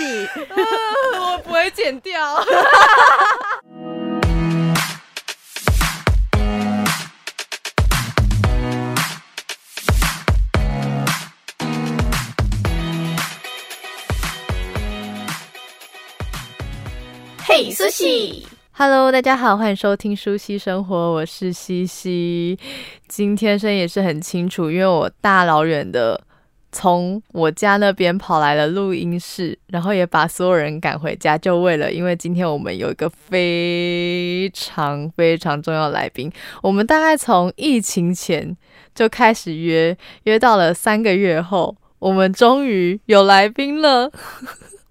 [0.00, 0.26] 戏，
[1.20, 2.42] 我不会剪掉。
[17.44, 22.58] 嘿，苏西，Hello，大家好，欢迎收听舒西生活，我是西西。
[23.06, 26.18] 今天声音也是很清楚，因为我大老远的
[26.72, 36.30] 从我家那边跑来了录音室，然后也把所有人赶回家，就为了因为今天我们有一个非常非常重要的来宾。
[36.62, 38.56] 我们大概从疫情前
[38.94, 44.10] 就开始约，约到了三个月后，我们终于有来宾了。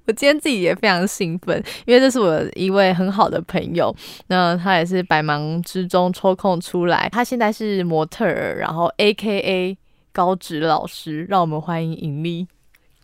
[0.05, 7.07] 我今天自己也非常兴奋，因为这是我一位很好的朋友，那他也是百忙之中抽空出来。
[7.11, 9.77] 他现在是模特儿，然后 AKA
[10.11, 12.47] 高职老师，让我们欢迎尹丽。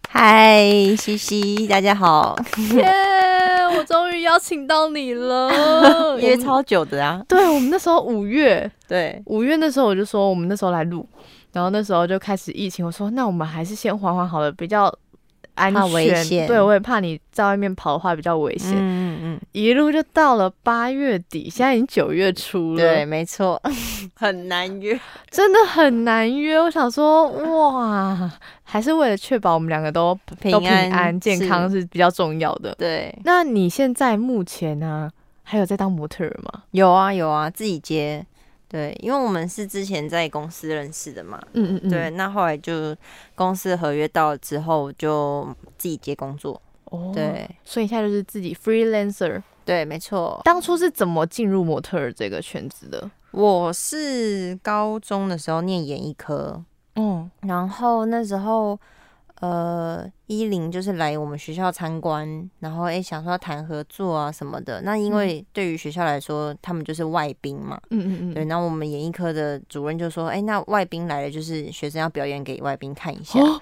[0.09, 0.61] 嗨，
[0.97, 2.37] 西西，大家好！
[2.75, 7.23] 耶、 yeah，我终于邀请到你了， 约超久的啊。
[7.27, 11.07] 对，我们那时候五月，对，五月那时候我就说我们那时候来录，
[11.51, 14.93] 然后那时候就开始疫情，我说那我们还是先缓缓好了，比较。
[15.55, 18.73] 安全，对，我也怕你在外面跑的话比较危险。
[18.75, 22.77] 嗯嗯，一路就到了八月底，现在已经九月初了。
[22.77, 23.61] 对，没错，
[24.15, 26.59] 很难约，真的很难约。
[26.59, 28.31] 我想说，哇，
[28.63, 32.75] 还是为了确保我们两个都平安、都平安健康是比较重要的。
[32.75, 35.11] 对，那你现在目前呢、啊，
[35.43, 36.63] 还有在当模特儿吗？
[36.71, 38.25] 有啊，有啊，自己接。
[38.75, 42.93] 对，因为我们是之前在公司认识的嘛，嗯嗯嗯，对，那后来就
[43.33, 46.61] 公司合约到了之后，就自己接工作。
[46.91, 49.41] 哦，对，所以现在就是自己 freelancer。
[49.63, 50.41] 对，没错。
[50.43, 53.09] 当初是怎么进入模特儿这个圈子的？
[53.31, 56.61] 我是高中的时候念演艺科，
[56.95, 58.77] 嗯，然后那时候。
[59.41, 64.81] 呃，一零就是来我们学校参观，然后哎想说要谈合作啊什么的。
[64.83, 68.45] 那因为对于学校来说，他们就是外宾嘛，嗯嗯嗯，对。
[68.45, 73.39] 那我们演艺科的主任就说，哎，那外宾来了，就是学生要表演给外宾看一下。
[73.39, 73.59] 哦，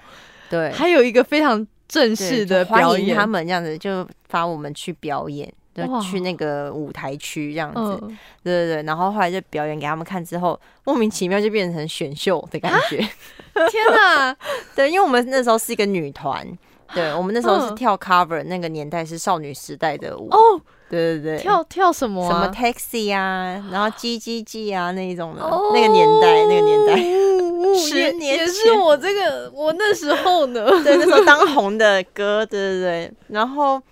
[0.48, 5.52] 对，还有一个非常正式的欢迎他们这样子，就发我们去表演。
[5.74, 8.00] 就去那个舞台区这样子，呃，
[8.44, 12.96] 对对对，然后后来就表演给他们看之后，莫名其妙就变成选秀的感觉。
[13.70, 14.36] 天哪！
[14.76, 16.46] 对，因为我们那时候是一个女团，
[16.94, 20.28] 对，我们那时候是跳 cover，那个年代是少女时代的舞。
[20.30, 22.24] 哦，对对对，跳跳什么？
[22.28, 33.82] 什么 taxi 啊，然后 G G G 啊那一种的，哦，那个年代，那个年代，十年也是我这个我那时候呢，对，那时候当红的歌，对对对，然后。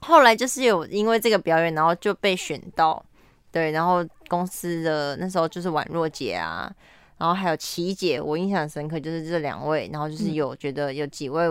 [0.00, 3.04] 后来就是有因为这个表演，然后就被选到，
[3.50, 6.72] 对，然后公司的那时候就是宛若姐啊，
[7.18, 11.44] 然后还有琪姐，我印象深刻就是这两位，然后就是有觉得有几位，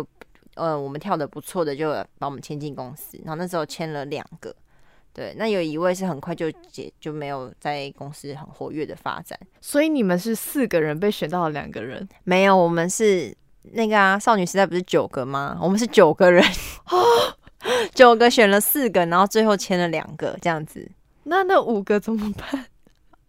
[0.56, 4.56] 嗯、呃，我们跳的不错的，就把我们签进公司，然后那时候签了两个，
[5.14, 13.36] 对，那有一位是很快就解就没有在公司很活跃的发展，所以你们是四个人被选到了两个人，没有，我们是
[13.74, 15.60] 那个啊，少女时代不是九个吗？
[15.62, 16.42] 我们是九个人。
[17.94, 20.88] 九个选了四个，然后最后签了两个，这样子。
[21.24, 22.66] 那那五个怎么办？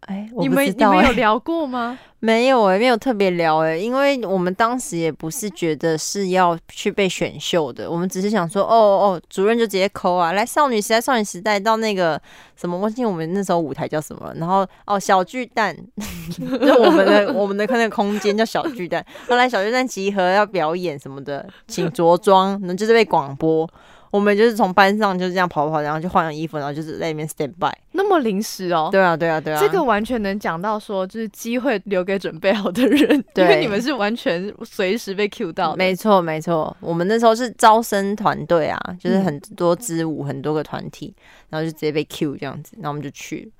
[0.00, 1.98] 哎、欸，你们你们有聊过吗？
[2.20, 12.20] 没有，我也没有特别聊哎，因为我们当时也不是觉得是要去被选秀的，我们只是想说，哦哦，主任就直接抠啊，来少女时代，少女时代到那个
[12.56, 15.76] 什么，忘记我们那时候舞台叫什么，然后哦小巨蛋，
[16.30, 23.68] 就我们的我们的那个空间叫小巨蛋，后来小巨蛋集合要表演什么的，请着装，那就是被广播。
[24.10, 27.72] 我们就是从班上就这样跑跑，然后就换上衣服，然后就是在里面 stand by。
[27.92, 28.88] 那么临时哦？
[28.90, 29.60] 对啊，对啊，对啊。
[29.60, 33.24] 这个完全能讲到说，就是机会留给准备好的人。
[33.34, 35.76] 对，因为你们是完全随时被 cue 到的。
[35.76, 36.74] 没错，没错。
[36.80, 41.14] 我们那时候是招生团队啊，就是很多支舞，很多个团体，
[41.50, 43.50] 然后就直接被 cue 这样子，然后我们就去。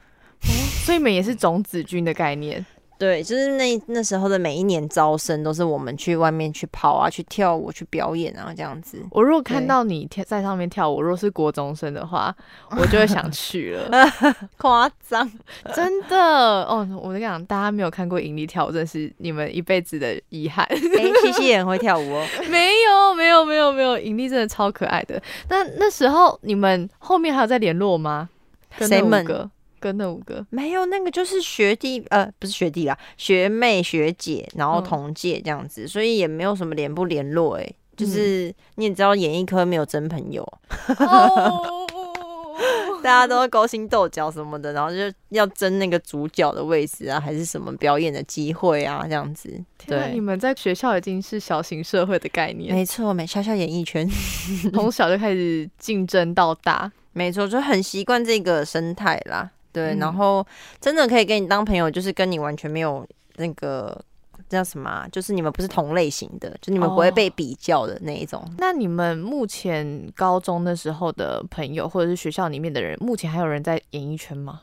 [0.43, 0.49] 哦，
[0.85, 2.65] 所以你们也是种子军的概念。
[2.99, 8.99] 对，就是那那时候的每一年招生都是我们去外面去跑啊，去跳舞，去表演啊，这样子。
[9.13, 12.35] 我如果看到你跳在上面跳舞，如果是国中生的话，
[12.77, 13.89] 我就会想去了。
[14.59, 15.31] 夸张，
[15.73, 16.17] 真的
[16.65, 16.87] 哦！
[17.01, 20.67] 我跟你讲，大家没有看过盈利跳舞，真是你们一辈子的遗憾。
[20.69, 22.27] 哎、欸，西西也很会跳舞哦。
[22.51, 25.23] 没有，没有，没有，没有，盈利真的超可爱的。
[25.49, 28.29] 那那时候你们后面还有在联络吗？
[28.81, 29.25] 谁们？
[29.81, 30.45] 跟那五个。
[30.51, 40.43] 没有，那个就是学弟，呃，不是学弟啦，学妹、学姐，然后同届这样子，嗯，所以也没有什么联不联络，哎，就是你也知道，演艺科没有真朋友，
[40.99, 41.63] 哦、
[43.03, 44.97] 大家都勾心斗角什么的，然后就
[45.31, 49.49] 要争那个主角的位置啊，还是什么表演的机会啊，这样子。
[49.87, 54.09] 对，你们在学校已经是小型社会的概念，没错，没小小演艺圈，
[54.75, 59.51] 从小就开始竞争到大， 没错，就很习惯这个生态啦。
[59.79, 60.47] 对，然后
[60.81, 64.01] 真的可以跟你当朋友，就是跟你完全没有那个。
[64.49, 65.07] 叫什么、啊？
[65.13, 68.41] 就是你们不是同类型的，就你们不会被比较的那一种。
[68.41, 74.63] 哦、那你们目前高中的时候的朋友，或者是学校里面的人，目前还有人在演艺圈吗？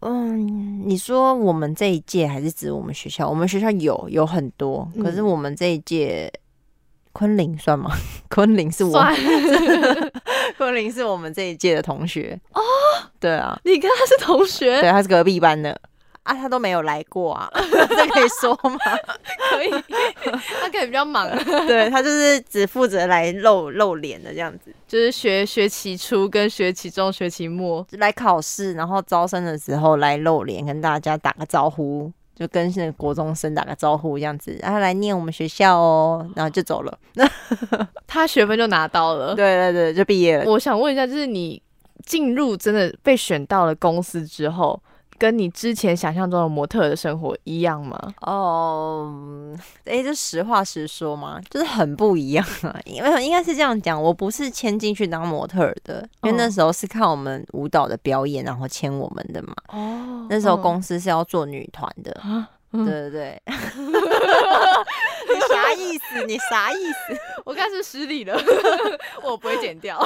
[0.00, 3.28] 嗯，你说我们这一届还是指我们学校？
[3.28, 6.32] 我们学校有有很多，可是我们这一届，
[7.12, 7.90] 昆凌算吗？
[8.30, 9.14] 昆凌是我，算
[10.56, 12.60] 昆凌是我们这一届的同学哦。
[13.20, 14.80] 对啊，你跟他是同学？
[14.80, 15.78] 对，他是隔壁班的。
[16.24, 18.78] 啊，他都没有来过啊， 这可以说吗？
[19.50, 21.28] 可以，他可能比较忙，
[21.66, 37.28] 对，他就是只负责来露露脸的这样子，就是学学期初跟学期中、学期末来考试，然后招生的时候来露脸，跟大家打个招呼，就跟现在国中生打个招呼这样子，然后来念我们学校哦，然后就走了，那
[38.06, 40.50] 他学分就拿到了，对对对，就毕业了。
[40.50, 41.62] 我想问一下，就是你
[42.04, 44.80] 进入真的被选到了公司之后。
[45.18, 47.98] 跟你之前想象中的模特的生活一样吗？
[48.20, 52.76] 哦，哎，这实话实说嘛，就是很不一样啊。
[52.84, 59.54] 因为应该是这样讲，我不是签进去当模特的，因为那时候是看我们舞蹈的表演，然后签我们的嘛。
[59.68, 62.20] 哦，那时候公司是要做女团的。
[62.24, 63.54] 哦对对对， 你
[65.48, 66.24] 啥意思？
[66.26, 67.16] 你啥意思？
[67.46, 68.36] 我开始失礼了，
[69.22, 69.96] 我不会剪掉。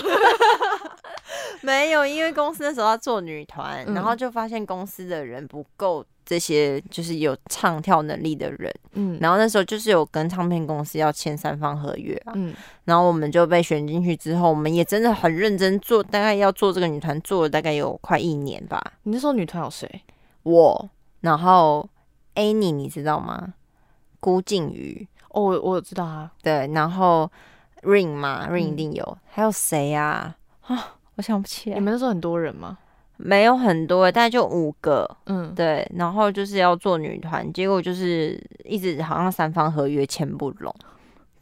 [1.62, 8.74] 没有，因为公司那时候要做女团，嗯、然后就发现公司的人不够这些，就是有唱跳能力的人。
[8.92, 12.32] 嗯，然后那时候就是有跟唱片公司要签三方合约啊。
[12.36, 12.54] 嗯，
[12.84, 18.82] 然后我们就被选进去之后，我们也真的很认真做，大概要做这个女团，做了大概有快一年吧。
[19.02, 20.02] 你那时候女团有谁？
[20.42, 20.90] 我，
[21.20, 21.88] 然后。
[22.34, 23.54] Annie，你知道吗？
[24.20, 26.30] 辜静瑜哦，我我知道啊。
[26.40, 27.28] 对，然后
[27.82, 29.02] Ring 嘛，Ring 一定有。
[29.04, 30.36] 嗯、还有谁啊？
[30.60, 31.74] 啊，我想不起来。
[31.74, 32.78] 你们那时候很多人吗？
[33.18, 35.06] 没有很多，大概就五个。
[35.26, 35.86] 嗯，对。
[35.94, 40.74] 然后就是要做女团，结果就是一直好像三方合约签不拢。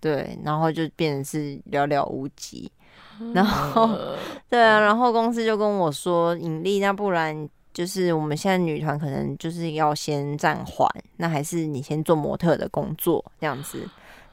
[0.00, 1.38] 对，然后就变成是
[1.70, 2.73] 寥寥无几。
[3.32, 4.17] 然后，嗯、
[4.49, 10.88] 对啊，然后公司就跟我说：“尹力，那不然。”就是我们现在女团可能就是要先暂缓，
[11.19, 13.87] 那还是你先做模特的工作这样子。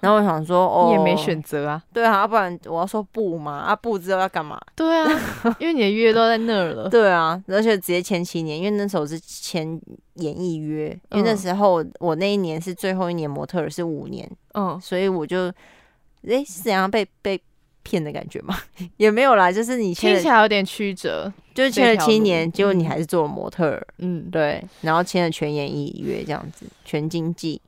[0.04, 4.60] 然后我想说，哦，你也没选择啊，对啊，不然我要说不嘛，啊不知道要干嘛？
[4.76, 5.08] 对啊，
[5.60, 6.90] 因为你的约都在那儿了。
[6.92, 9.80] 对啊，而且直接签七年，因为那时候是签
[10.16, 15.48] 演艺约，因为那时候我那一年是最后一年模特儿是五年，嗯，所以我就
[16.28, 17.42] 哎是怎样被被。
[17.86, 18.58] 骗的感觉吗？
[18.96, 27.60] 也没有啦，就是你听起来有点曲折，就是签了七年，结果你还是做了模特儿，嗯，对，然后签了全演艺约这样子，全经纪，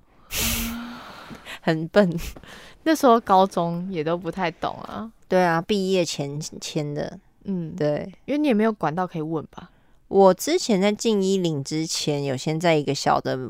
[1.66, 2.08] 很笨。
[2.84, 9.72] 那时候高中也都不太懂啊，对啊，毕业前签的，嗯，对，因为你也没有管道可以问吧？
[10.08, 13.50] 我之前在进一领之前，有先在一个小的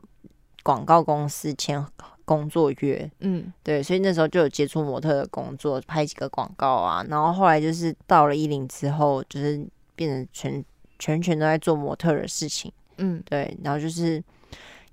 [0.63, 1.85] 广告公司签。
[2.27, 9.63] 工作约，嗯，对，所以那时候就有接触模特的工作，拍几个广告啊，然后后来就是到了一领之后，就是
[9.95, 10.65] 变成全
[10.97, 14.23] 全全都在做模特的事情，嗯，对，然后就是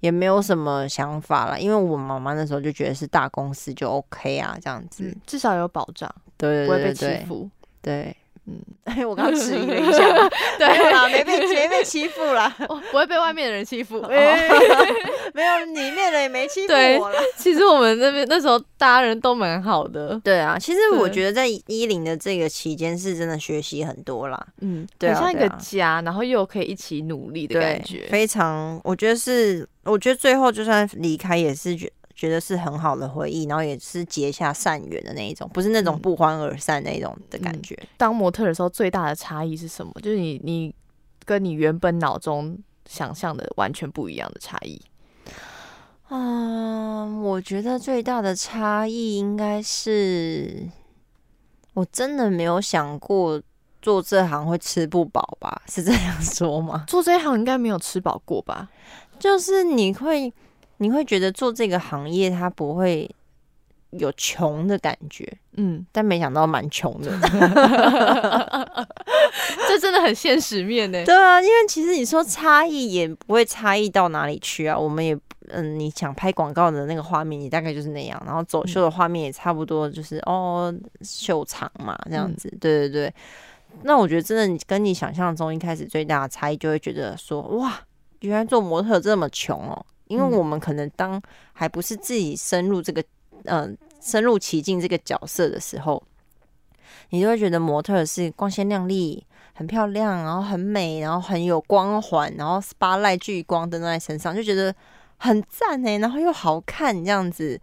[0.02, 7.48] 也没有什么想法了，因为我妈妈那时候就觉得是大公司就 OK 啊，这样子，嗯，至少有保障，对，对，对，对，不会被欺负，
[7.80, 8.16] 对。
[8.46, 9.98] 嗯，哎，我刚刚迟疑了一下，
[10.58, 17.20] 对啊，没被没被欺负啦， 不会被外面的人欺负，没有， 里面的人也没欺负我啦。
[17.36, 20.58] 其实我们那边那时候大家人都蛮好的，对啊。
[20.58, 28.80] 其实我觉得在一零的这个期间是真的学习很多啦，嗯，对啊，很像一个家，然后又可以一起努力的感觉，非常。
[28.82, 31.90] 我觉得是，我觉得最后就算离开也是觉。
[32.22, 37.74] 觉得是很好的回忆，然后也是结下善缘的那一种，不是那种不欢而散那种的感觉。
[37.82, 39.92] 嗯、当模特的时候，最大的差异是什么？
[40.00, 40.72] 就是你你
[41.24, 42.56] 跟你原本脑中
[42.88, 44.80] 想象的完全不一样的差异。
[46.10, 50.70] 嗯，我觉得最大的差异应该是，
[51.74, 53.42] 我真的没有想过
[53.80, 55.62] 做这行会吃不饱吧？
[55.66, 56.84] 是这样说吗？
[56.86, 58.70] 做这一行应该没有吃饱过吧？
[59.18, 60.32] 就是你会。
[60.82, 63.08] 你会觉得做这个行业，它不会
[63.90, 67.10] 有穷的感觉，嗯，但没想到蛮穷的，
[69.68, 71.02] 这真的很现实面呢。
[71.06, 74.78] 对啊，因为其实你说差异也不会差异到哪里去啊。
[74.78, 75.16] 我们也，
[75.48, 83.14] 嗯，你想拍广告的那个画面，你大概就是那样，然后走秀的画面也差不多，就是、嗯、哦秀场嘛这样子，对对对。
[83.82, 87.80] 那我觉得真的你跟你想象中一开始最大的差异，就会觉得说哇，
[88.20, 91.20] 原来做模特这么穷哦，因为我们可能当
[91.52, 93.02] 还不是自己深入这个
[93.44, 93.68] 嗯、呃、
[94.00, 96.02] 深入其境这个角色的时候，
[97.10, 104.74] 你就会觉得模特是光鲜亮丽、很漂亮，然后很美，然后很有光环，然后 spotlight 聚光灯在身上，就觉得
[105.16, 107.60] 很赞哎，然后又好看这样子。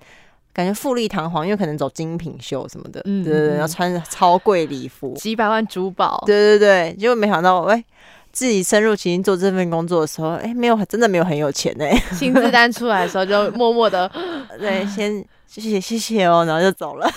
[0.51, 7.85] 感觉富丽堂皇，因为可能走精品秀什么的，嗯，对对对，要穿超贵礼服，几百万珠宝，对对对，结果没想到，哎、欸，
[8.31, 14.09] 自己深入其境做这份工作的时候，哎、欸，没有，真的没有很有钱哎，薪资单出来的时候就默默的，
[14.59, 17.09] 对，先谢谢谢谢哦，然后就走了。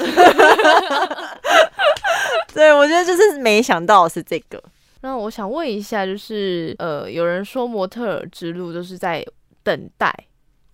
[2.55, 4.63] 对，我觉得就是没想到是这个。
[5.01, 9.25] 那我想问一下，就是呃，有人说模特儿之路就是在
[9.63, 10.13] 等待，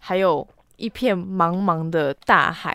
[0.00, 0.47] 还有。
[0.78, 2.73] 一片茫茫的大海，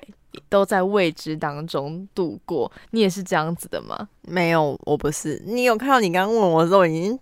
[0.50, 2.70] 都在未知当中度过。
[2.92, 4.10] 你也是这样子的吗？
[4.24, 5.42] 没有，我不是。
[5.46, 7.18] 你有看到你刚刚问我的时候，已经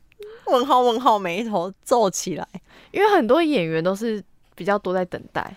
[0.52, 2.48] 问号问号，眉头皱起来。
[2.92, 4.24] 因为很多演员都是
[4.56, 5.56] 比较多在等待。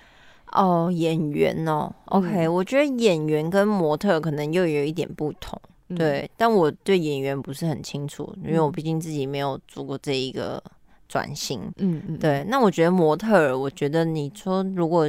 [0.52, 5.60] 哦，演员哦，OK，嗯，我觉得演员跟模特可能又有一点不同。
[5.96, 10.62] 对，嗯，但我对演员不是很清楚，因为我毕竟自己没有做过这一个。
[11.06, 12.42] 转型，嗯嗯，对。
[12.48, 15.08] 那我觉得模特，我觉得你说如果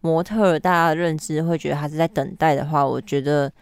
[0.00, 3.52] 模特大家的认知会觉得他是在等待的话，我觉得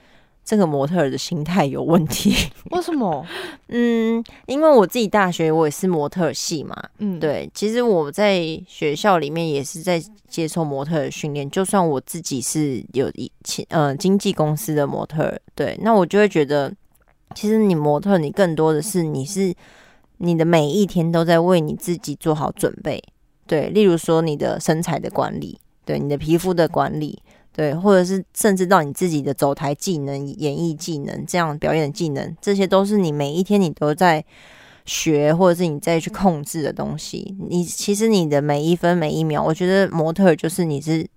[0.47, 2.35] 这个模特儿的心态有问题。
[2.71, 3.27] 为什么？
[3.69, 7.51] 嗯，因为我自己大学我也是模特儿系嘛，嗯，对。
[7.53, 16.73] 其实我在学校里面也是在接受模特儿训练，就算我自己是有一前呃经纪公司的模特儿，对，那我就会觉得，
[17.35, 19.53] 其实你模特儿你更多的是你是。
[20.19, 23.05] 你的每一天都在为你自己做好准备，
[23.47, 27.23] 对，例如说你的身材的管理，对，你的皮肤的管理，
[27.57, 34.23] 对，或者是甚至到你自己的走台技能、演艺技能、这样表演技能，这些都是你每一天你都在
[34.85, 37.35] 学，或者是你再去控制的东西。
[37.49, 41.09] 你其实你的每一分每一秒，我觉得模特就是你是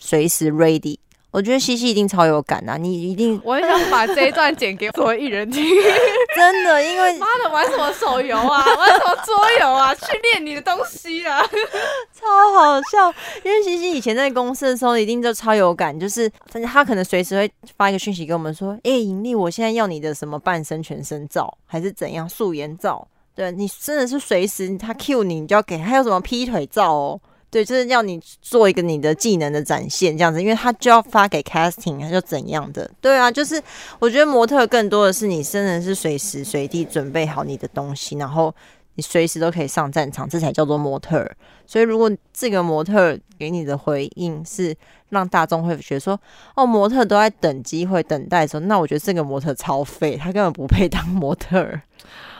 [0.00, 0.98] 随时 ready。
[1.30, 2.76] 我觉得西西一定超有感啊！
[2.76, 5.62] 你一定，我很想把这一段剪给所有艺人听。
[6.34, 11.40] 真的，因为妈的，玩什么手游啊，玩什么桌游啊，去练你的东西啊，
[12.12, 12.26] 超
[12.58, 13.12] 好笑。
[13.44, 16.30] 因为西西以前在公司的时候，一定就超有感，就是
[16.64, 23.06] 他可能随时会发一个讯息给我们说：“哎、欸，盈利，我现在要你的什么半身、全身照，还是怎样素颜照？
[23.36, 25.78] 对，你真的是随时他 cue 你，你就要给。
[25.78, 27.20] 还有什么劈腿照哦？”
[27.50, 32.88] 对，就是要你做一个你的技能的展现，这样子，因为他就要发给 casting，他就怎样的？
[33.00, 33.60] 对啊，就是
[33.98, 38.54] 我觉得模特更多的是你真的是随时随地准备好你的东西，然后
[38.94, 41.28] 你随时都可以上战场，这才叫做模特。
[41.66, 44.72] 所以如果这个模特给你的回应是
[45.08, 46.16] 让大众会觉得说，
[46.54, 51.68] 哦，模特都在等机会、等待的时候，那我觉得这个模特超废，他根本不配当模特。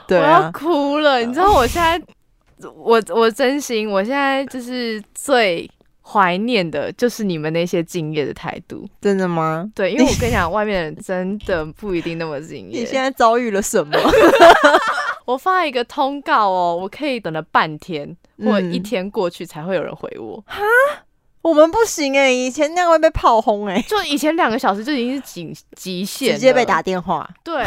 [0.07, 2.01] 对，我要哭了，你知道我现在。
[2.75, 5.71] 我我真心，我现在就是最
[6.03, 8.89] 怀念的，就是你们那些敬业的态度。
[9.01, 9.71] 真的吗？
[9.75, 12.81] 对，因为我跟你讲，外面的人真的不一定那么敬业。
[12.81, 13.99] 你现在遭遇了什么？
[15.27, 20.43] 我发一个通告哦，我可以等了半天或一天过去才会有人回我。
[20.47, 20.99] 哈、嗯？
[21.43, 27.27] 我们不行哎、欸，以前那样会被炮轰哎、欸，就以前两个小时就已经是极极限，直接被打电话。
[27.43, 27.65] 对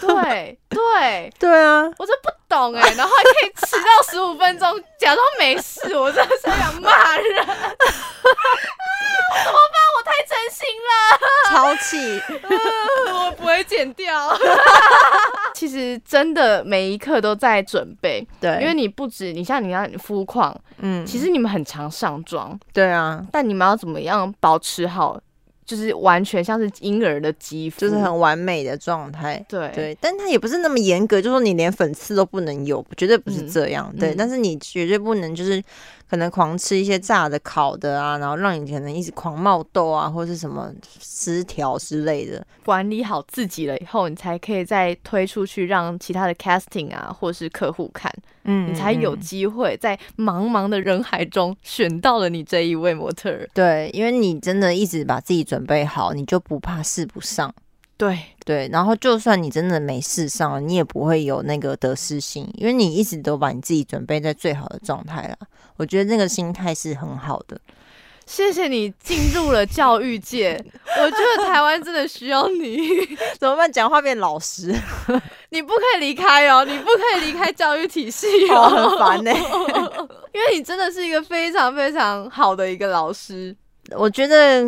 [0.00, 1.84] 对 对对啊！
[1.98, 7.38] 我真不懂哎、欸， 然后还可以迟到十五分钟，假装没事，我真的是想骂人。
[7.40, 7.46] 啊，
[9.44, 9.76] 怎么办？
[9.96, 10.90] 我太真心了，
[11.50, 13.22] 超气、啊！
[13.26, 14.36] 我不会剪掉。
[15.54, 25.18] 其实真的每一刻都在准备，对，因为你不止你像你要肤况，嗯，其实你们很常上妆，对啊，但你们要怎么样保持好，
[25.66, 35.62] 就是完全像是婴儿的肌肤，就是很完美的状态，对对，但它也不是那么严格，就是说你连粉刺都不能有，绝对不是这样，嗯、对、嗯，但是你绝对不能就是。
[36.08, 42.46] 可能狂吃一些炸的、烤的啊，然后让你可能一直狂冒痘啊，或是什么失调之类的。
[42.64, 48.08] 管理好自己了以后，你才可以再推出去让其他的 casting 啊，或是客户看，
[48.46, 53.48] 嗯，你才有机会在茫茫的人海中选到了你这一位模特儿。
[53.52, 57.54] 对，因为你真的一直把自己准备好，你就不怕试不上。
[57.98, 65.38] 对对，然后就算你真的没试上，你也不会有那个得失心，因为你一直都把你自己准备在最好的状态了。
[65.78, 67.58] 我觉得那个心态是很好的。
[68.26, 70.62] 谢谢你进入了教育界，
[71.00, 72.76] 我觉得台湾真的需要你。
[73.38, 73.70] 怎么办？
[73.70, 74.74] 讲话变老实，
[75.50, 79.38] 你不可以离开哦，你不可以离开教育体系哦，哦很烦呢、欸。
[80.34, 83.56] 因为你真的是一个非常非常好的一个老师。
[83.92, 84.64] 我觉得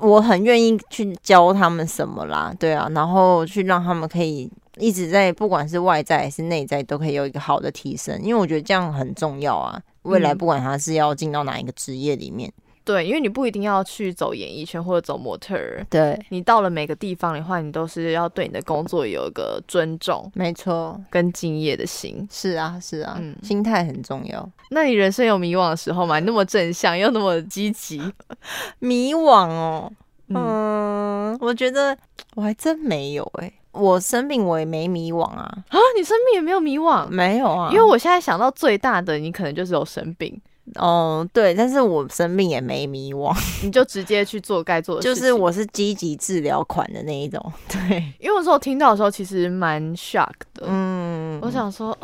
[0.00, 9.80] 我很愿意去教他们什么啦，对啊，然后去让他们可以一直在不管是外在还是内在都可以有一个好的提升，因为我觉得这样很重要啊。
[10.02, 12.52] 未来不管他是要进到哪一个职业里面。
[12.88, 15.86] 对，因为你不一定要去走演艺圈或者走模特儿。
[15.90, 22.26] 对，你到了每个地方的话，你都是要对你的工作有一个尊重，没错，跟敬业的心。
[22.30, 24.50] 是啊，是啊，嗯，心态很重要。
[24.70, 26.18] 那你人生有迷惘的时候吗？
[26.18, 28.00] 你那么正向又那么积极，
[28.80, 29.92] 迷惘哦。
[30.28, 31.96] 嗯，我觉得
[32.36, 33.52] 我还真没有哎、欸。
[33.72, 35.44] 我生病我也没迷惘啊。
[35.68, 37.06] 啊，你生病也没有迷惘？
[37.08, 40.40] 没有啊，因为我现在想到最大的，你可能就是有生病。
[40.74, 43.34] 哦，对，但是我生病也没迷惘，
[43.64, 45.14] 你就直接去做该做的事情。
[45.14, 48.02] 就是我是积极治疗款的那一种， 对。
[48.18, 50.66] 因为我说我听到的时候，其实蛮 shock 的。
[50.66, 51.96] 嗯，我想说，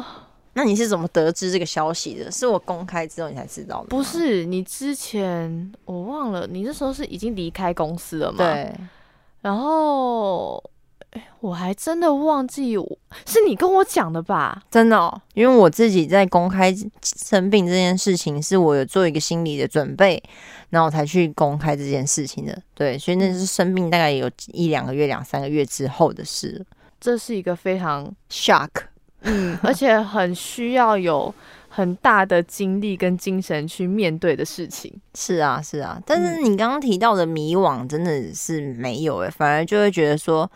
[0.55, 2.31] 那你是怎么得知这个消息的？
[2.31, 3.87] 是我公开之后你才知道的？
[3.89, 8.39] 不是，你之前我忘了，你那时候是已经离开公司了吗？
[8.39, 8.75] 对。
[9.41, 10.63] 然后。
[11.41, 12.75] 我还真的忘记，
[13.27, 14.63] 是你跟我讲的吧？
[14.71, 20.23] 真的哦，因为我自己在公开生病这件事情，是我有做一个心理的准备，
[20.71, 22.59] 然后我才去公开这件事情的。
[22.75, 26.65] 对，所以那是生病大概有一两个月、两三个月之后的事。
[26.99, 28.71] 这是一个非常 shock，
[29.21, 31.33] 嗯，而且很需要有
[31.69, 34.91] 很大的精力跟精神去面对的事情。
[35.15, 40.51] 是啊，是啊，但是你刚刚提到的迷惘真的是没有诶，反而就会觉得说。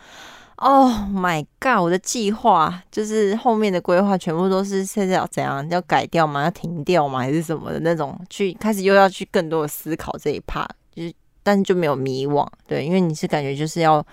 [0.60, 1.80] Oh my god！
[1.80, 6.42] 我的计划就是后面的规划全部都是现在要怎样要改掉吗？
[6.42, 7.20] 要停掉吗？
[7.20, 8.18] 还是什么的那种？
[8.28, 11.12] 去开始又要去更多的思考这一 part，就是
[11.44, 14.04] 但是就没有迷惘，对，因为你是感觉就是要，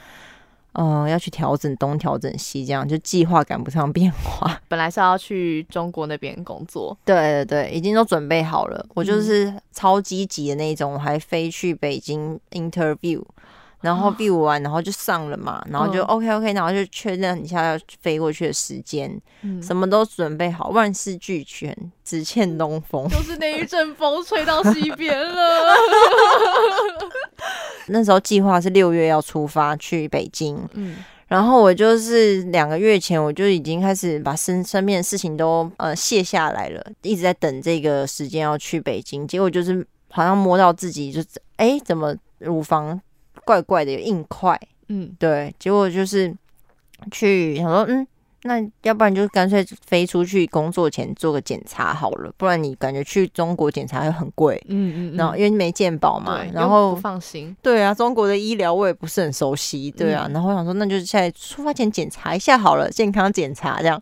[0.74, 4.62] 嗯、呃，要去调整东调整西，这样就计划赶不上变化。
[4.68, 8.86] 本来是要去中国那边工作， 对对对，已经都准备好了。
[8.94, 13.24] 我就是超积极的那一种，我还飞去北京 interview。
[13.86, 21.72] 然后 view 完，然后就上了嘛，然后就 OK OK，然后就确认一下要飞过去的时间，嗯，什么都准备好，万事俱全，
[22.04, 23.08] 只欠东风。
[23.10, 25.76] 就是那一阵风吹到西边了。
[27.90, 30.96] 那时候计划是六月要出发去北京，嗯，
[31.28, 41.22] 然后我就是两个月前我就已经开始把身身边的事情都呃卸下来了，一直在等这个时间要去北京，结果就是好像摸到自己就
[41.58, 43.00] 哎怎么乳房。
[43.44, 46.34] 怪怪的，有硬块，嗯，对，结果就是
[47.12, 48.08] 去想说，嗯，
[48.44, 64.02] 那要不然就干脆飞出去工作前做个检查好了，不然你感觉去中国检查会很贵，嗯嗯，然后因为没健保嘛，然后不放心，对啊，中国的医疗我也不是很熟悉，对啊，然后我想说，那就是现在出发前检查一下好了，健康检查这样，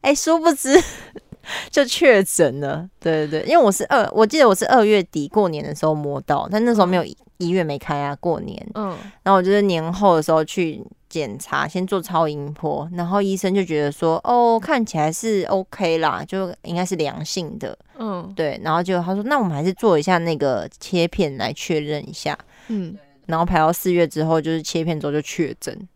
[0.00, 0.82] 哎，殊不知
[1.70, 7.04] 就确诊了，对对对，因为我是二，我记得我是二月底过年的时候摸到，但那时候没有。
[7.42, 8.66] 医院没开啊，过年。
[8.74, 17.76] 嗯，然后我就是年后的时候去检查，先做超音波，然后医生就觉得说，哦，看起来是 OK 啦，就应该是良性的。
[17.98, 22.38] 嗯，对，然后就他说，那我们还是做一下那个切片来确认一下。
[22.68, 25.88] 嗯，然后排到四月之后，就是切片之后就确诊。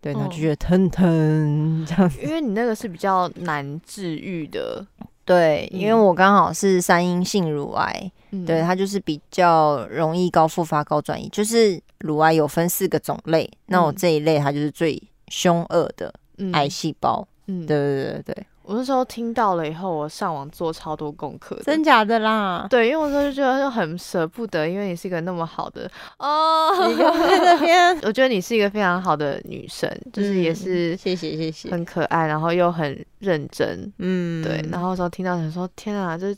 [0.00, 2.20] 对，然后就觉得疼疼这样子。
[2.22, 4.86] 因为你那个是比较难治愈的。
[5.28, 8.10] 对，因为我刚好是三阴性乳癌。
[8.30, 11.28] 嗯、对，它就是比较容易高复发、高转移。
[11.28, 16.12] 就是乳癌有分四个种类，嗯、那我这一类它就是最凶恶的
[16.52, 17.26] 癌细胞。
[17.46, 18.46] 对对对对。
[18.68, 21.58] 我那时候听到了以后，我上网做超多功课。
[21.64, 22.66] 真假的啦？
[22.68, 33.90] 对，因为我时候就觉得就很舍不得，因为你是一个那么好的哦，你 在那边，我觉得你是一个非常好的女生，就是也是谢谢谢谢，很可爱，然后又很认真。
[33.96, 34.62] 嗯，对。
[34.70, 36.36] 然后时候听到你说天啊，这。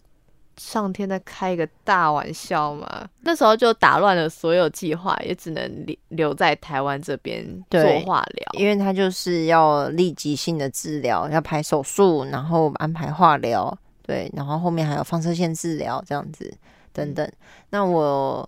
[0.63, 3.09] 上天在开一个大玩笑嘛？
[3.23, 16.55] 那时候就打乱了所有计划，也只能留留在台湾这边做化疗，因为他就是要立即性的治疗，要排手术，然后安排化疗，对，然后后面还有放射线治疗这样子
[16.93, 17.27] 等等。
[17.27, 17.33] 嗯、
[17.71, 18.47] 那我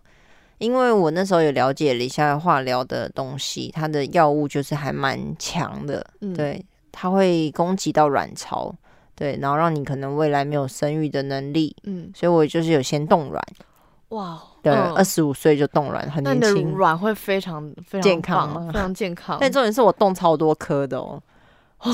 [0.59, 8.75] 因为我那时候有了解了一下化疗的东西，它的药物就是还蛮强的，嗯、对，它会攻击到卵巢。
[9.15, 13.43] 对，然后让你可能未来没有生育的能力，嗯，所以我就是有先冻卵，
[14.09, 18.73] 哇，对，二十五岁就冻卵，很年轻，卵会非常非常健康？
[18.73, 19.37] 非常健康。
[19.41, 21.23] 但重点是我冻超多颗的哦，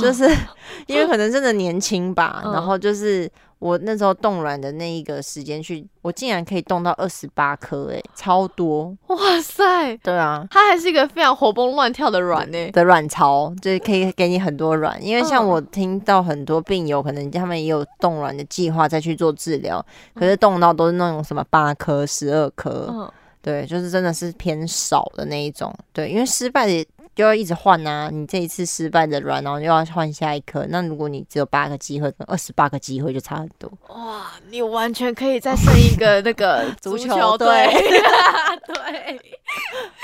[0.00, 0.28] 就是
[0.86, 3.30] 因为可能真的年轻吧，然后就是。
[3.60, 8.96] 我那时候冻卵的那一个时间去，我竟然可以冻到二十八颗，哎，超多！
[9.08, 15.04] 哇塞，对啊，它还是一个非常活蹦乱跳的卵呢，的卵巢，就是可以给你很多卵。
[15.04, 25.74] 因为像我听到很多病友，可能他们也有冻卵的计划再去做治疗，可是冻到都是那种什么八颗、十二颗，对，就是真的是偏少的那一种。
[25.92, 26.86] 对，因为失败的
[27.18, 28.08] 就要一直换啊。
[28.12, 30.64] 你这一次失败的卵，然后又要换下一颗。
[30.68, 33.68] 那如果你只有八个机会，跟二十八个机会就差很多。
[33.88, 37.48] 哇，你完全可以再生一个那个 足球队。
[38.68, 39.20] 对，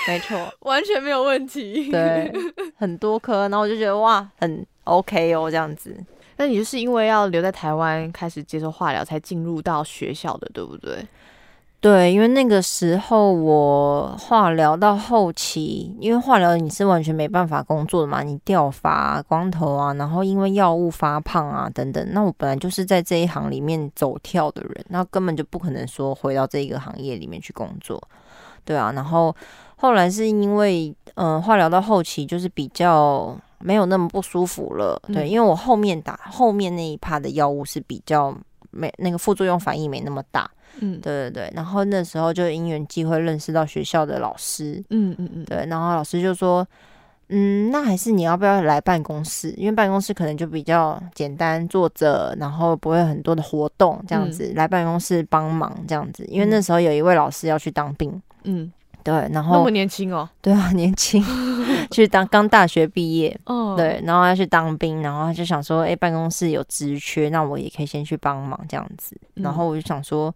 [0.09, 1.89] 没错，完全没有问题。
[1.93, 2.33] 对，
[2.77, 5.97] 很多颗，然后我就觉得哇，很 OK 哦，这样子。
[6.37, 11.07] 那你就是因为要留在台湾开始接受化疗，才进入到学校的，对不对？
[11.85, 22.03] 对，因为那个时候我化疗到后期，因为化疗你是完全没办法工作的嘛，你掉发啊、光头啊，然后因为药物发胖啊等等。
[22.13, 28.03] 那我本来就是在这一行里面走跳的人，那根本就不可能说回到这一个行业里面去工作。
[28.65, 29.37] 对啊，然后
[29.77, 34.99] 后来是因为嗯、呃、化疗到后期就是比较没有那么不舒服了。
[35.09, 38.35] 对，嗯、因为我后面打后面那一趴的药物是比较
[38.75, 40.51] 没那个副作用反应没那么大。
[40.81, 46.67] 嗯，对对对，然后那时候就因缘际会认识到学校的老师，嗯嗯嗯，对，然后老师就说，
[47.29, 49.51] 嗯，那还是你要不要来办公室？
[49.57, 56.25] 因为办公室可能就比较简单，坐着，然后不会很多的活动，这样子，嗯、来办公室帮忙这样子。
[56.27, 58.71] 因为那时候有一位老师要去当兵，嗯，
[59.05, 61.23] 对，然后那么年轻哦，对啊，年轻，
[61.93, 69.17] 去当刚大学毕业，哦，对，然后要去当兵，然后他就想说，哎，办公室有职缺，那我也可以先去帮忙这样子。
[69.35, 70.35] 然后我就想说。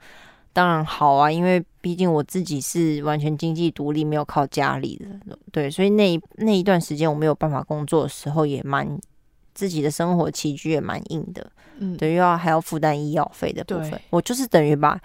[0.51, 8.99] 当然好啊，因为毕竟我自己是完全经济独立，没有靠家里的，对，所以那一那一段时间我没有办法工作的时候，也蛮
[9.59, 11.45] 自己的生活起居也蛮硬的，
[11.81, 14.97] 嗯，对，又要还要负担医药费的部分，我就是等于把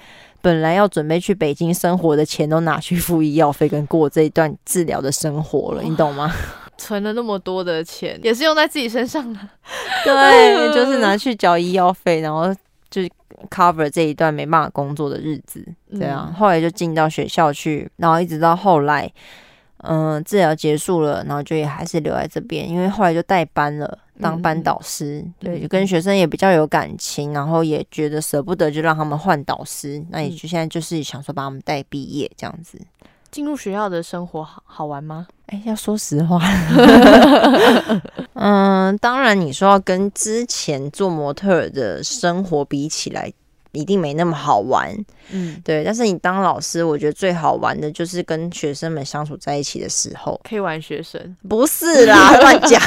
[0.41, 6.31] 本来要准备去北京生活的钱都拿去付医药费跟过这一段治疗的生活了，你懂吗？
[6.77, 9.49] 存了那么多的钱，也是用在自己身上了，
[10.03, 10.13] 对，
[10.75, 12.53] 就是拿去缴医药费，然后
[12.91, 13.01] 就。
[13.49, 15.61] cover 这一段没办法工作的日子，
[15.91, 19.11] 这样，后来就进到学校去，然后一直到后来，
[19.79, 32.79] 嗯、呃，治疗结束了，然后就也还是留在这边，因为后来就带班了，当班导师，嗯、对，就跟学生也比较有感情，然后也觉得舍不得，就让他们换导师，那也就现在就是想说把他们带毕业这样子。
[33.31, 35.25] 进入学校的生活好好玩吗？
[35.47, 36.39] 哎，要说实话，
[38.33, 43.33] 嗯，当然你说要跟之前做模特的生活比起来。
[43.73, 44.95] 一定没那么好玩，
[45.31, 45.83] 嗯，对。
[45.83, 52.79] 但是你当老师，我觉得最好玩的就是跟学生们相处在一起的时候，可以玩学生，不是啦， 乱讲，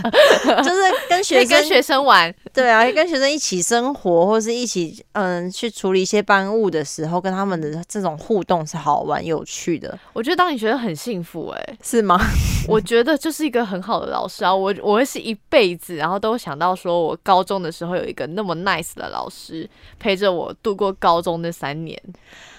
[0.62, 9.98] 就是跟学生跟学生玩，对啊，跟学生一起生活，或是一起嗯去处理一些班务的时候，跟他们的这种互动是好玩有趣的。
[10.12, 12.18] 我觉得当你觉得很幸福，欸，诶，是吗？
[12.68, 19.68] 我觉得就是一个很好的老师啊，我我会是一辈子，然后都想到说我高中的时候有一个那么 nice 的老师
[19.98, 22.00] 陪着我度过高中那三年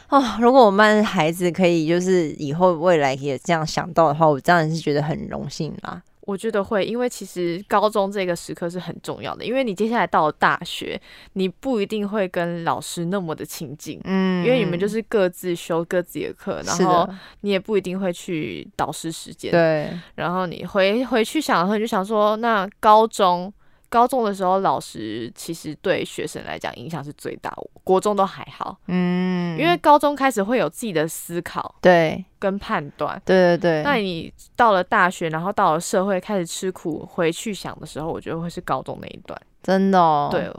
[0.10, 6.00] 哦，如果我们班孩子可以就是以后未来也这样想到的话，我当然是觉得很荣幸啦。
[6.26, 11.00] 我觉得会，因为其实高中这个时刻是很重要的，因为你接下来到了大学，
[11.34, 17.08] 你不一定会跟老师那么的亲近，嗯，因为你们就是各自修各自的课，然后
[17.42, 23.54] 你也不一定会去导师时间，对，然后你回回去想的时候，你就想说，那高中。
[23.96, 27.56] 高中的时候，老师其实对学生来讲影响是最大。
[27.82, 33.84] 国中都还好，嗯，因为高中开始会有自己的思考，对，跟判断，对对对。
[33.84, 40.28] 那你到了大学，然后到了社会，开始吃苦，回去想的时候，我觉得会是高中那一段，真的哦。
[40.30, 40.52] 对，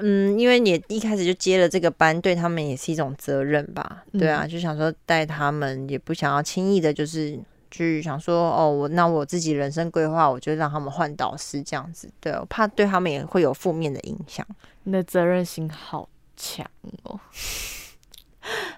[0.00, 4.02] 嗯，因为你一开始就接了这个班，对他们也是一种责任吧？
[4.18, 7.38] 对啊，就想说带他们，也不想要轻易的，就是。
[7.70, 14.46] 去想说哦，我那我自己人生规划，我就让他们换导师这样子，对，我怕对他们也会有负面的影响。
[14.84, 16.66] 你的责任心好强
[17.04, 17.18] 哦。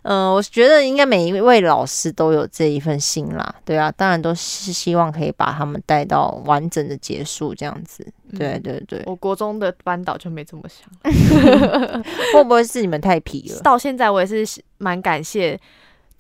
[0.03, 8.05] 嗯、呃，我觉得应该每一位老师都有这一份心啦，对啊，当然都是希望可以把他们带到完整的结束这样子。
[8.37, 10.91] 对对对，我国中的班导就没这么想
[12.35, 13.61] 会不会是你们太皮了？
[13.61, 15.59] 到现在我也是蛮感谢。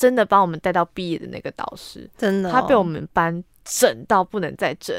[0.03, 4.97] 真的把我们带到毕业的那个导师，真的、哦，他被我们班整到不能再整。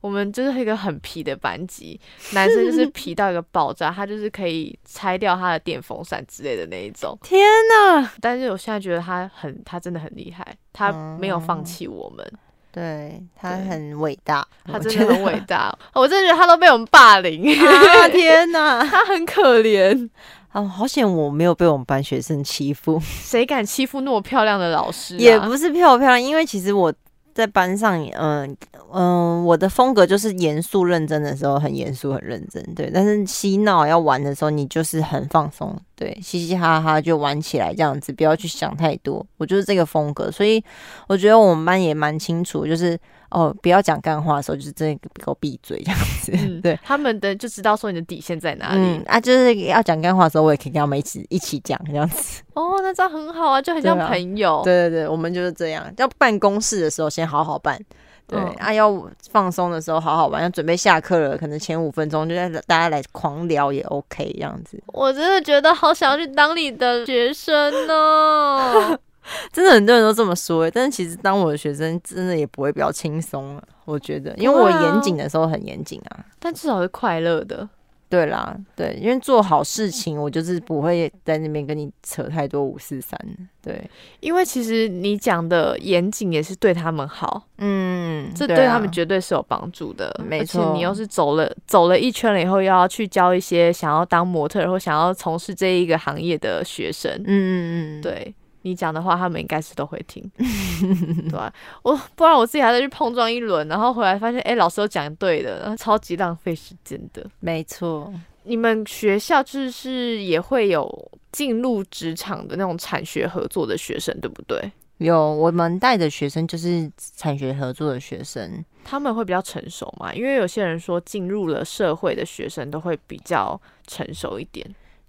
[0.00, 2.00] 我们就是一个很皮的班级，
[2.32, 7.18] 男生就是皮到一个爆炸，他就是可以拆掉他的电风扇之类的那一种。
[7.20, 8.12] 天哪！
[8.20, 12.24] 但是我现在觉得他很，他真的很厉害，他没有放弃我们。
[12.30, 12.38] 嗯、
[12.70, 15.76] 对，他很伟大，他真的很伟大。
[15.94, 17.52] 我真的觉得他都被我们霸凌。
[17.60, 20.08] 啊、天哪， 他很可怜。
[20.52, 23.00] 哦，好险我没有被我们班学生欺负。
[23.04, 25.18] 谁敢欺负那么漂亮的老师啊？
[25.18, 26.92] 也不是漂不漂亮，因为其实我
[27.34, 28.46] 在班上，嗯、呃、
[28.92, 32.90] 嗯、呃，我的风格就是严肃认真的时候很严肃很认真，对。
[32.92, 39.24] 但是嬉闹要玩的时候，你就是很放松，对，嘻嘻哈哈就玩起来这样子，不要去想太多。
[39.36, 40.60] 我就是这个风格，所以
[41.06, 42.98] 我觉得我们班也蛮清楚，就是
[43.30, 46.32] 哦，不要讲干话的时候，就是真的给我闭嘴这样子。
[46.34, 52.42] 嗯、对，他们的就知道说你的底线在哪里、嗯、啊，就是要讲干话的时候，我也可以跟他们一起一起讲这样子。
[52.54, 54.62] 哦，那这样很好啊，就很像朋友。
[54.64, 57.78] 对，啊、对对对，我们就是这样，要办公室的时候先好好办。
[58.26, 58.92] 对、嗯、啊，要
[59.30, 64.78] 放松的时候好好玩，要准备下课了，可能前五分钟就在大家来狂聊也 OK 这样子。
[64.88, 68.98] 我真的觉得好想要去当你的学生呢，
[69.52, 77.68] 真的很多人都这么说，但是其实当我的学生真的也不会比较轻松了，我觉得，因为我严谨的时候很严谨啊，但至少是快乐的。
[78.10, 83.20] 对啦，对，因为做好事情，我就是不会在那边跟你扯太多五四三。
[83.60, 83.78] 对，
[84.20, 90.18] 因为其实你讲的严谨也是对他们好，嗯，这对他们绝对是有帮助的。
[90.26, 98.34] 没错，你又是走了走了一圈了以后，又要去教一些想要当模特或想要从事这一个行业的学生，嗯嗯嗯，对。
[98.62, 101.52] 你讲的话，他们应该是都会听， 对吧？
[101.82, 107.24] 我不然我自己还在去碰撞一轮，然后回来发现，哎、欸，老师都讲对的，然后超级浪费时间的。
[107.40, 108.12] 没错，
[108.44, 114.70] 你们学校就是也会有进入职场的那种产学合作的学生，对不对？
[114.98, 120.12] 有，我们带的学生就是产学合作的学生，他们会比较成熟嘛？
[120.12, 124.68] 因为有些人说，进入了社会的学生都会比较成熟一点。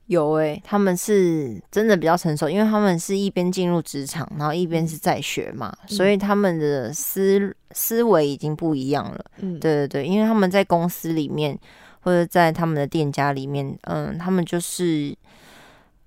[0.10, 9.24] 有诶、欸，他们是真的比较成熟，因为他们是一边进入职场，然后一边是在学嘛，嗯、所以他们的思思维已经不一样了。
[9.38, 11.56] 嗯，对对对，因为他们在公司里面
[12.00, 15.16] 或者在他们的店家里面，嗯，他们就是，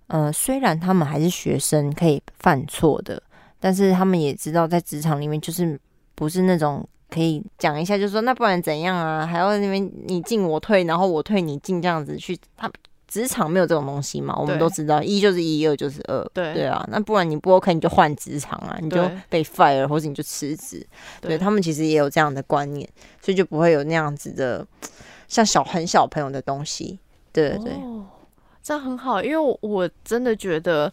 [0.09, 3.23] 呃，虽然他们还是学生，可以犯错的，
[3.61, 5.79] 但是他们也知道在职场里面就是
[6.17, 12.69] 不是那种可以讲一下就说那不然怎样啊，还要那边你进我退，然后我退你进这样子去他。
[13.13, 16.55] 职场没有这种东西嘛，我们都知道，一就是一，二就是二，对。
[16.55, 18.99] 对啊，那不然你不 OK，你就换职场啊，你就
[19.29, 20.79] 被 fire 或者你就辞职，
[21.21, 21.39] 对，对。
[21.39, 22.89] 他们其实也有这样的观念，
[23.21, 24.67] 所以就不会有那样子的
[25.29, 26.99] 像小很小朋友的东西，
[27.35, 28.07] 对对对，哦，
[28.63, 30.91] 这样很好，因为我，我真的觉得。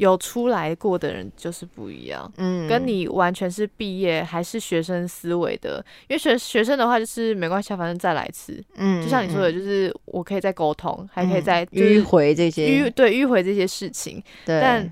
[0.00, 14.90] 有出来过的人就是不一样，嗯，跟你完全是毕业还是学生思维的，因为学学生的话就是没关系，反正再来一次，嗯，就像你说的，就是我可以再沟通，嗯、还可以再迂回这些迂对迂回这些事情，对，但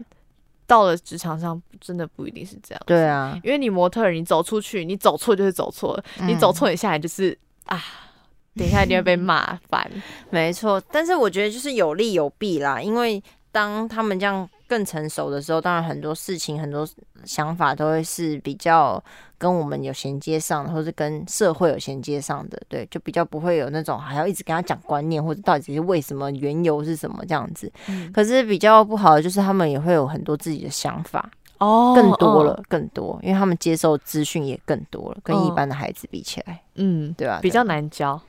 [0.67, 7.83] 到了职场上真的不一定是这样，对啊，因为你模特儿，你走出去，你走错就是走错了，嗯、你走错你下来就是啊，
[8.55, 9.91] 等一下一定会被 骂烦，
[10.29, 14.47] 没错，但是我觉得就是有利有弊啦，因为当他们这样。
[14.69, 16.87] 更成熟的时候，当然很多事情、很多
[17.25, 19.03] 想法都会是比较
[19.39, 27.73] 跟我们有衔接上的，或是跟社会有衔接上的，对，就比较不会有那种还要一直跟他讲观念，或者到底是为什么、缘由是什么这样子。
[27.89, 31.29] 嗯、可是比较不好的就是他们也会有很多自己的想法
[31.59, 37.41] 哦，更多了，更多，因为他们接受资讯也更多了，跟一般的孩子比起来，嗯，对吧？
[37.41, 38.21] 比较难教，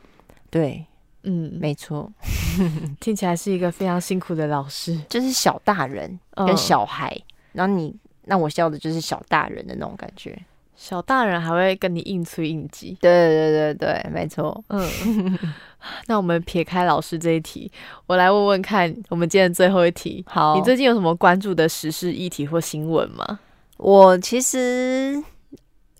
[0.50, 0.86] 对。
[1.24, 2.10] 嗯，没错，
[3.02, 10.42] 听起来是一个非常辛苦的老师，就是小大人跟小孩，嗯、然后你让我笑的就是小大人的那种感觉，
[10.78, 15.38] 小大人还会跟你硬催硬挤，对对对对，没错，嗯，
[16.08, 17.70] 那我们撇开老师这一题，
[18.08, 23.40] 我来问问看，我们今天最后一题，好，你最近有什么关注的时事议题或新闻吗？
[23.76, 25.22] 我其实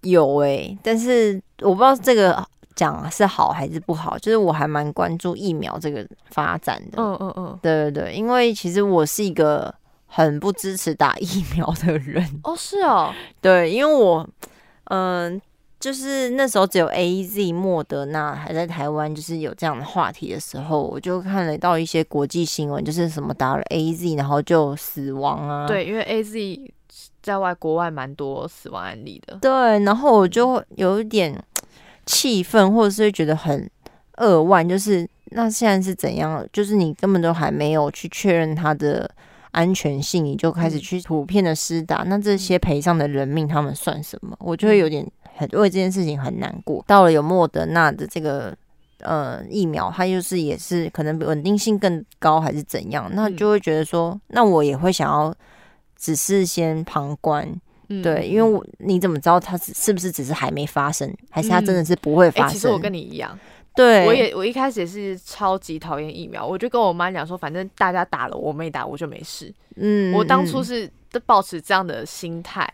[0.04, 2.48] 有诶、欸，但是我不知道这个。
[2.80, 7.02] 讲是好还是不好，就是我还蛮关注疫苗这个发展的。
[7.02, 9.74] 嗯嗯嗯，对对对，因为其实我是一个
[10.08, 12.26] 很不支持打疫苗的人。
[12.44, 14.26] 哦，是哦， 对，因为我
[14.86, 15.42] 嗯、呃，
[15.78, 25.68] 就是那时候只有 AZ、莫德纳还在台湾，就是有这样的话题的时候，我就看了到一些国际新闻，就是什么打了 AZ 然后就死亡啊。
[25.68, 26.72] 对，因为 AZ
[27.22, 29.36] 在外国外蛮多死亡案例的。
[29.42, 29.52] 对，
[29.84, 31.38] 然后我就有一点。
[32.12, 33.70] 气愤，或者是会觉得很
[34.18, 36.44] 扼腕，就是那现在是怎样？
[36.52, 39.08] 就是你根本都还没有去确认它的
[39.52, 44.36] 安全性，你就开始去普遍的施打，那这些赔上的人命，他们算什么？
[44.40, 45.06] 我就会有点
[45.38, 46.84] 很为这件事情很难过。
[46.88, 48.58] 到了有莫德纳的这个
[49.02, 53.08] 呃疫苗，它就是也是可能稳定性更高，还是怎样？
[53.14, 55.32] 那就会觉得说，那我也会想要，
[55.96, 57.48] 只是先旁观。
[58.04, 62.54] 对，因为我你怎么知道它是是不是只是还没发生，还是它真的是不会发生？
[62.54, 63.38] 其实我跟你一样，
[63.76, 69.52] 对，我也我一开始也是超级讨厌疫苗，我就跟我妈讲说，反正大家打了，我没打我就没事。
[69.78, 72.72] 嗯，我当初是都保持这样的心态，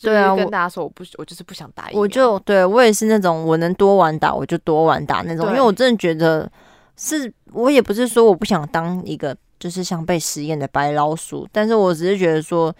[0.00, 2.00] 对啊，跟大家说我不，我就是不想打疫苗。
[2.00, 6.50] 我就对我也是那种我能多晚打我就多晚打那种，因为我真的觉得
[6.96, 9.36] 是，我也不是说我不想当一个。
[9.60, 11.44] 就是像被实验的白老鼠。
[11.50, 12.72] 但是我只是觉得说，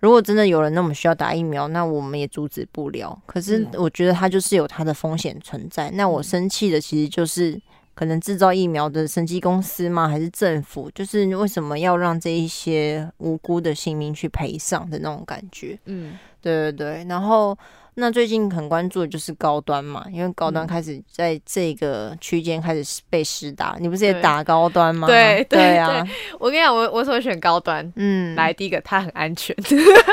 [0.00, 3.20] 如果真的有人那么需要打疫苗，那我们也阻止不了。
[3.26, 5.90] 可是我觉得它就是有它的风险存在。
[5.92, 7.60] 那我生气的其实就是。
[7.98, 10.08] 可能制造疫苗的生机公司吗？
[10.08, 10.88] 还是政府？
[10.94, 15.76] 就是为什么要让这一些无辜的性命去赔上的那种感觉？
[15.86, 17.06] 嗯，对对对。
[17.08, 17.58] 然后，
[18.00, 23.74] 那最近很关注的就是高端嘛，因为高端开始在这个区间开始被施打。
[23.78, 25.06] 嗯、你不是也打高端吗？
[25.08, 26.06] 对对，对啊！
[26.38, 27.92] 我跟你讲，我我怎么选高端？
[27.96, 29.54] 嗯，来第一个，它很安全，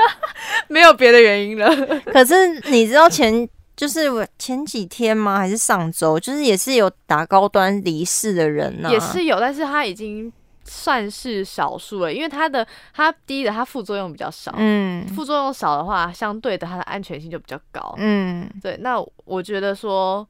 [0.67, 1.69] 没有别的原因了。
[2.12, 3.48] 可是你知道前？
[3.76, 5.38] 就是我前几天吗？
[5.38, 6.17] 还是上周？
[6.17, 10.32] 就是也是有打高端离世的人呢、啊，也是有，但是他已经
[10.65, 18.75] 算是少数了，因为它的它第一的它副作用比较少，嗯，副作用少的话，相对的它的安全性就比较高，嗯，对。
[18.82, 20.28] 那我觉得说，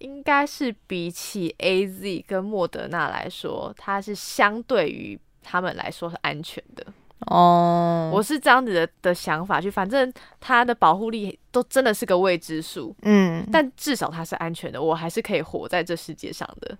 [0.00, 6.84] 应该是比起 AZ 跟莫德纳来说，它是相对于他们来说是安全的。
[7.26, 16.78] 哦，我是这样子的的想法去，反正它的保护力都真的是个未知数，嗯，但至少它是安全的，我还是可以活在这世界上的。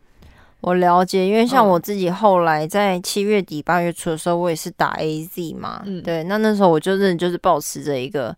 [0.61, 8.35] 我了解，因为像我自己后来在七月底八月初的时候，我也是打 AZ 嘛，嗯，对，那那时候我就是就是保持着一个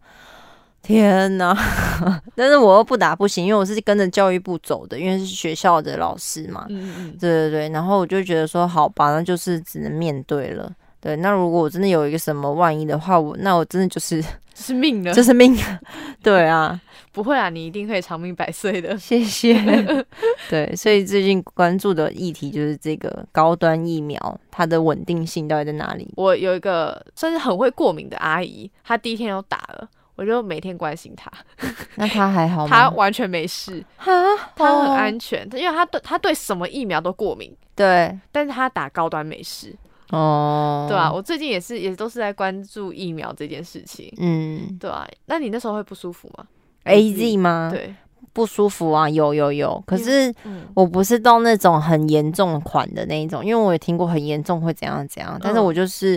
[0.82, 1.56] 天哪，
[2.36, 10.70] 但是我又不打不行，因为我是跟着教育部走的，因为是学校的老师嘛，嗯嗯，对对对，然后我就觉得说好吧，那就是只能面对了。
[11.00, 14.22] 对，那如果我真的有一个什么万一的话，我那我真的就是
[14.54, 15.56] 是命了，就是命。
[16.22, 16.78] 对啊，
[17.12, 18.96] 不会啊，你一定可以长命百岁的。
[18.98, 19.60] 谢谢。
[20.48, 26.08] 对，所以最近关注的议题就是这个高端疫苗，它的稳定性到底在哪里？
[26.16, 31.30] 我有一个算是很会过敏的阿姨，她第一天就打了，我就每天关心她。
[31.96, 32.70] 那她还好吗？
[32.70, 37.54] 她完全没事，她很安全，因为她对她对什么疫苗都过敏。
[37.74, 39.74] 对，但是她打高端没事。
[40.10, 44.12] 哦，对啊，我最近也是，也都是在关注疫苗这件事情。
[44.18, 46.44] 嗯，对啊，那你那时候会不舒服吗
[46.84, 47.70] ？AZ 吗？
[47.72, 47.94] 对，
[48.32, 49.82] 不舒服啊，有有有。
[49.86, 50.32] 可是
[50.74, 55.38] 我不是到那种很严重款的那一种，因为我也听过很严重会怎样怎样。
[55.42, 56.16] 但是我就是，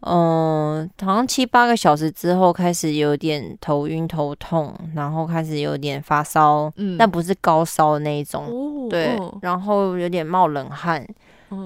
[0.00, 8.46] 嗯、呃，好像七八个小时之后开始有点头晕头痛，然后开始有点发烧，嗯，但不是高烧的那一种。
[8.46, 11.06] 哦，对，然后有点冒冷汗，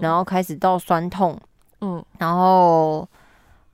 [0.00, 1.38] 然后开始到酸痛。
[1.80, 3.06] 嗯，然后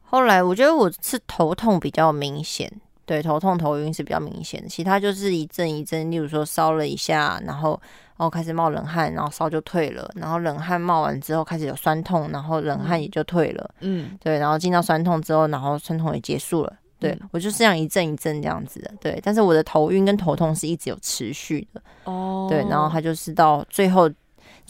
[0.03, 2.71] 后来我觉得我是头痛比较明显，
[3.11, 7.70] 对，头痛头晕是比较明显的，其他就是一阵一阵，例如说烧了一下，然后
[8.16, 24.09] 然后开始冒冷汗，然后烧就退了，然后冷汗冒完之后开始有酸痛，然后冷汗也就退了，嗯，对，然后进到酸痛之后，然后酸痛也结束了，对，我就是这样一阵一阵这样子的，对，但是我的头晕跟头痛是一直有持续的，哦，对，然后他就是到最后。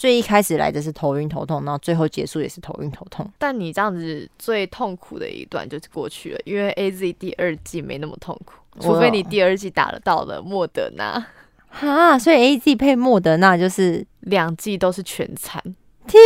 [0.01, 3.31] 最一开始来的是头晕头痛，然后最后结束也是头晕头痛。
[3.37, 11.23] 但你这样子最痛苦的一段就是过去了，因为 AZ 第二季没那么痛苦，除非你第二季打了到了莫德纳。
[11.69, 15.63] 哈，所以 AZ 配莫德纳就是两季都是全残。
[16.07, 16.19] 天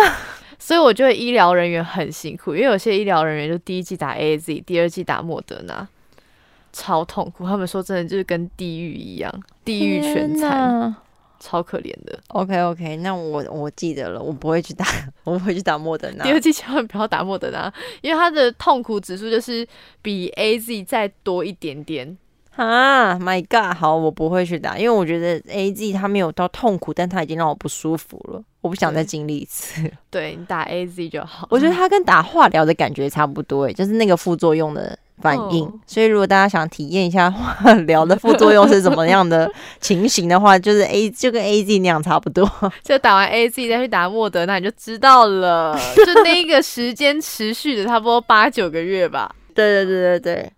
[0.00, 0.16] 哪！
[0.58, 5.86] 所以我觉得医疗人员很辛苦，因为有些医疗人员就第一季打 AZ，第二季打莫德纳，
[6.72, 7.44] 超痛苦。
[7.44, 9.30] 他们说真的就是跟地狱一样，
[9.66, 10.96] 地狱全残。
[11.40, 12.18] 超可怜的。
[12.28, 14.84] OK OK，那我我记得了，我不会去打，
[15.24, 16.24] 我不会去打莫德纳。
[16.24, 17.72] 第二剂千万不要打莫德纳，
[18.02, 19.66] 因为它的痛苦指数就是
[20.02, 22.16] 比 AZ 再多一点点。
[22.56, 23.76] 啊，My God！
[23.76, 29.88] 好，我不会去打，因为我觉得 AZ 它没有到痛苦，但它已经让我不舒服了，我不想再经历一次。
[30.10, 31.46] 对，你打 AZ 就好。
[31.50, 34.98] 我觉得它跟打化疗的感觉差不多，诶，就是那个副作用的。
[35.20, 39.50] 反应，哦、所以如果大家想体验一下 化疗的副作用是怎么样的
[39.80, 42.48] 情形的话，就是 A 就跟 AZ 那样差不多，
[42.82, 45.78] 就打完 AZ 再去打莫德纳，那你就知道了。
[45.96, 49.34] 就那个时间持续的差不多八九个月吧。
[49.54, 50.52] 对对对对对。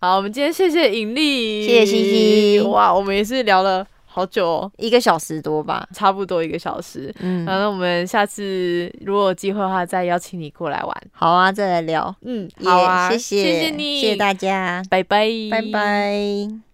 [0.00, 2.60] 好，我们今天谢谢尹力，谢谢西西。
[2.62, 3.86] 哇，我们也是聊了。
[4.18, 7.14] 好久哦，一个小时多吧，差不多一个小时。
[7.20, 11.02] 嗯，然后那我们下次如果有机会的话，再邀请你过来玩。
[11.12, 12.12] 好啊，再来聊。
[12.22, 16.67] 嗯，好啊，谢谢，谢谢你，谢谢大家，拜拜，拜拜。